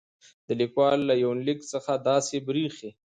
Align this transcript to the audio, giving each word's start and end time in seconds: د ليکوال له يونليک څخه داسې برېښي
د 0.47 0.49
ليکوال 0.59 0.99
له 1.09 1.15
يونليک 1.23 1.59
څخه 1.73 1.91
داسې 2.09 2.35
برېښي 2.47 2.89